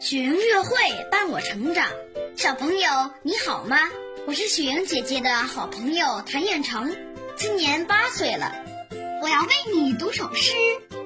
[0.00, 1.88] 雪莹月会伴我成长，
[2.36, 2.88] 小朋友
[3.22, 3.78] 你好吗？
[4.26, 6.94] 我是雪莹姐姐的好朋友谭彦成，
[7.36, 8.52] 今年八岁了。
[9.22, 10.52] 我要为你读首诗，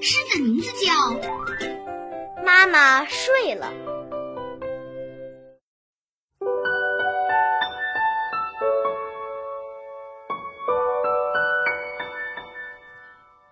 [0.00, 0.92] 诗的名字叫
[2.44, 3.66] 《妈妈睡了》。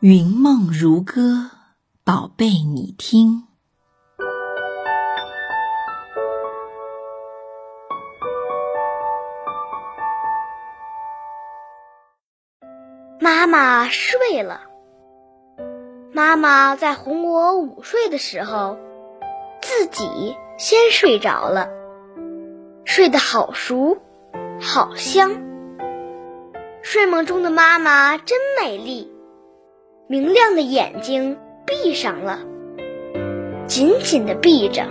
[0.00, 1.50] 云梦如歌，
[2.04, 3.45] 宝贝你听。
[13.56, 14.60] 妈睡了。
[16.12, 18.76] 妈妈在哄我午睡的时候，
[19.62, 21.70] 自己先睡着了，
[22.84, 23.96] 睡得好熟，
[24.60, 25.42] 好香。
[26.82, 29.10] 睡梦中的妈妈真美丽，
[30.06, 32.40] 明亮的眼睛闭上了，
[33.66, 34.84] 紧紧的闭着，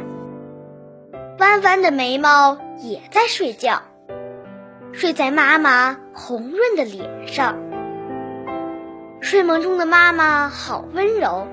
[1.37, 3.83] 弯弯的眉毛也在睡觉，
[4.91, 7.59] 睡在妈妈红润的脸上。
[9.21, 11.47] 睡梦中的妈妈好温柔，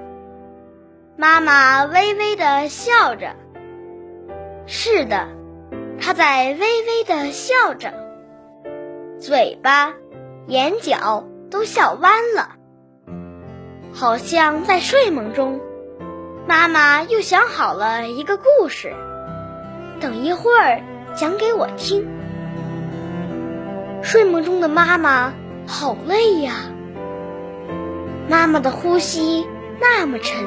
[1.16, 3.34] 妈妈微微的笑着。
[4.66, 5.28] 是的，
[6.00, 7.92] 她在微微的笑着，
[9.18, 9.94] 嘴巴、
[10.46, 12.56] 眼角都笑弯了，
[13.92, 15.60] 好像在睡梦中。
[16.46, 18.92] 妈妈又想好了一个故事，
[20.00, 20.83] 等一会儿
[21.14, 22.06] 讲给我听。
[24.02, 25.33] 睡梦中的妈妈
[25.66, 26.71] 好累呀。
[28.28, 29.46] 妈妈的呼吸
[29.80, 30.38] 那么沉，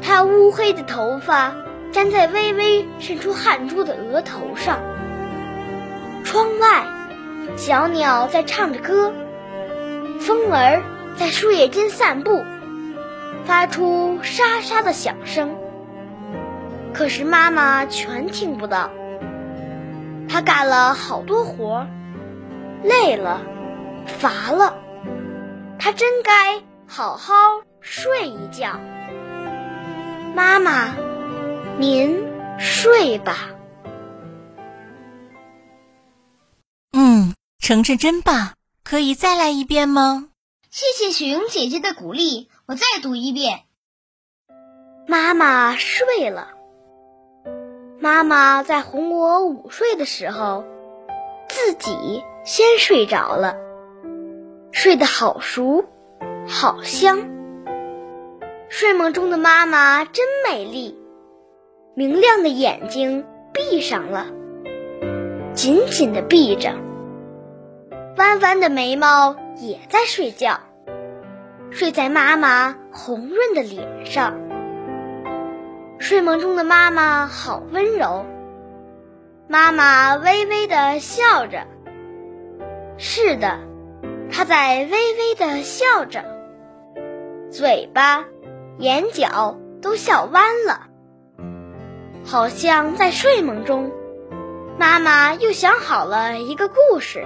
[0.00, 1.54] 她乌黑的头发
[1.92, 4.78] 粘在微微渗出汗珠的额头上。
[6.24, 6.84] 窗外，
[7.56, 9.12] 小鸟在唱着歌，
[10.20, 10.82] 风儿
[11.16, 12.42] 在树叶间散步，
[13.44, 15.54] 发出沙沙的响声。
[16.94, 18.90] 可是妈妈全听不到。
[20.28, 21.86] 她干了好多活儿，
[22.82, 23.42] 累了，
[24.06, 24.81] 乏了。
[25.84, 27.34] 他真该好好
[27.80, 28.78] 睡一觉。
[30.32, 30.94] 妈妈，
[31.76, 32.24] 您
[32.56, 33.50] 睡吧。
[36.92, 38.52] 嗯，程程真棒，
[38.84, 40.28] 可以再来一遍吗？
[40.70, 43.64] 谢谢雪莹姐姐的鼓励，我再读一遍。
[45.08, 46.50] 妈妈睡了。
[47.98, 50.64] 妈妈在哄我午睡的时候，
[51.48, 53.56] 自己先睡着了。
[54.72, 55.84] 睡得好熟，
[56.48, 57.20] 好香。
[58.70, 60.98] 睡梦中的妈妈真美丽，
[61.94, 64.26] 明亮的眼睛闭上了，
[65.52, 66.74] 紧紧的闭着，
[68.16, 70.58] 弯弯的眉毛也在睡觉，
[71.70, 74.34] 睡在妈妈红润的脸上。
[75.98, 78.24] 睡梦中的妈妈好温柔，
[79.48, 81.66] 妈妈微微的笑着。
[82.96, 83.70] 是的。
[84.30, 86.24] 他在微微的笑着，
[87.50, 88.24] 嘴巴、
[88.78, 90.86] 眼角都笑弯了，
[92.24, 93.90] 好像在睡梦中。
[94.78, 97.24] 妈妈又想好了一个故事，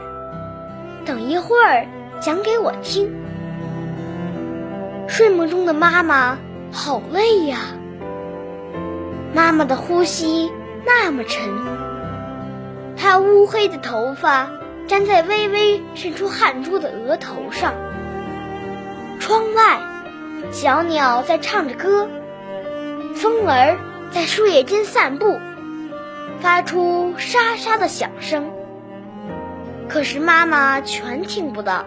[1.04, 1.86] 等一会儿
[2.20, 3.14] 讲给我听。
[5.08, 6.38] 睡梦中的妈妈
[6.72, 7.58] 好累呀，
[9.32, 10.50] 妈妈的呼吸
[10.84, 11.48] 那么沉，
[12.96, 14.50] 她乌黑的头发。
[14.88, 17.74] 粘在微微渗出汗珠的额头上。
[19.18, 19.80] 窗外，
[20.52, 22.08] 小鸟在唱着歌，
[23.14, 23.78] 风儿
[24.12, 25.38] 在树叶间散步，
[26.40, 28.50] 发出沙沙的响声。
[29.88, 31.84] 可是妈妈全听不到。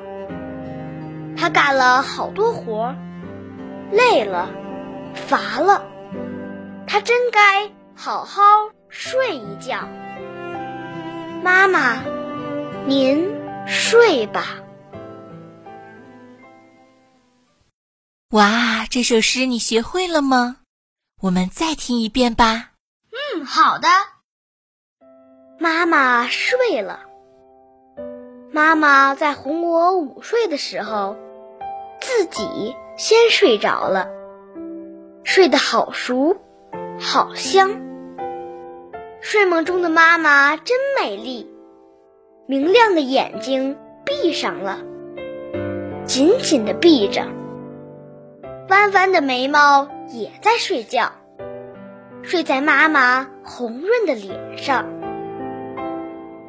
[1.38, 2.96] 她干了好多活，
[3.92, 4.50] 累了，
[5.14, 5.86] 乏了。
[6.86, 8.42] 她真该好好
[8.90, 9.88] 睡一觉。
[11.42, 12.19] 妈妈。
[12.88, 13.30] 您
[13.68, 14.58] 睡吧。
[18.32, 20.58] 哇，这首诗你学会了吗？
[21.22, 22.72] 我们再听一遍吧。
[23.36, 23.88] 嗯，好的。
[25.60, 27.02] 妈妈睡了。
[28.52, 31.18] 妈妈在哄我午睡的时候，
[32.00, 34.08] 自己先睡着了，
[35.24, 36.38] 睡得好熟，
[37.00, 37.82] 好香。
[39.22, 41.49] 睡梦中的妈妈真美丽。
[42.50, 44.80] 明亮的眼睛闭上了，
[46.06, 47.28] 紧紧的闭着，
[48.70, 51.12] 弯弯的眉毛也在睡觉，
[52.24, 54.88] 睡在妈妈红润的脸上。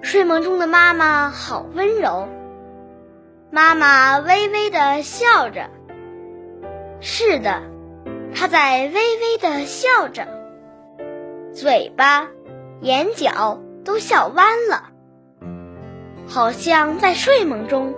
[0.01, 2.27] 睡梦中的妈妈好温柔，
[3.51, 5.69] 妈妈微微的笑着。
[7.03, 7.61] 是的，
[8.35, 10.27] 她在微微的笑着，
[11.53, 12.27] 嘴巴、
[12.81, 14.90] 眼角都笑弯了，
[16.31, 17.93] 好像在睡梦中。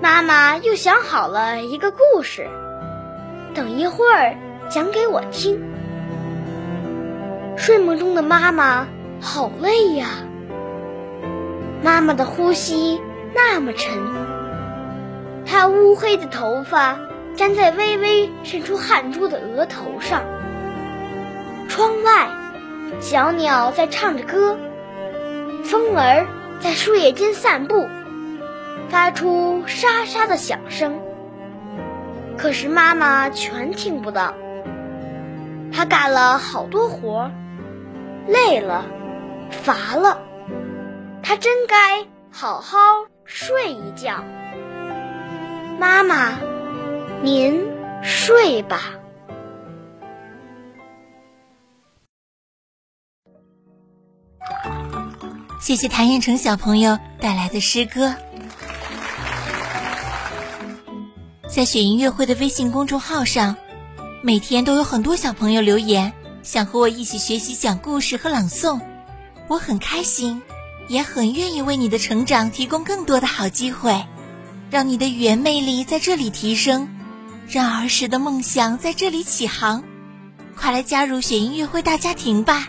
[0.00, 2.48] 妈妈又想好了一个故事，
[3.54, 4.36] 等一会儿
[4.70, 5.60] 讲给我听。
[7.56, 8.86] 睡梦中的妈妈
[9.20, 10.06] 好累呀，
[11.82, 13.00] 妈妈的呼吸
[13.34, 13.98] 那么沉，
[15.44, 17.00] 她乌黑的头发
[17.34, 20.22] 粘在微微渗出汗珠的额头上。
[21.68, 22.28] 窗外，
[23.00, 24.56] 小鸟在唱着歌，
[25.64, 26.26] 风儿
[26.60, 27.88] 在树叶间散步。
[28.88, 30.98] 发出沙沙的响声，
[32.36, 34.34] 可是妈妈全听不到。
[35.72, 37.30] 她干了好多活，
[38.26, 38.84] 累了，
[39.50, 40.22] 乏了，
[41.22, 42.78] 她真该好好
[43.24, 44.24] 睡一觉。
[45.78, 46.36] 妈妈，
[47.22, 47.64] 您
[48.02, 48.99] 睡吧。
[55.60, 58.14] 谢谢谭彦成小朋友带来的诗歌。
[61.48, 63.56] 在雪音乐会的微信公众号上，
[64.22, 68.80] 每天都有很多小朋友留言，想和我一起学习讲故事和朗诵。
[69.48, 70.40] 我很开心，
[70.88, 74.06] 也很愿意为你的成长提供更多的好机会，
[74.70, 76.88] 让你的语言魅力在这里提升，
[77.46, 79.84] 让儿时的梦想在这里起航。
[80.56, 82.68] 快来加入雪音乐会大家庭吧！